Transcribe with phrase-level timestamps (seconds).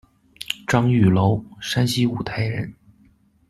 [0.65, 2.73] 张玉楼，山西五台人。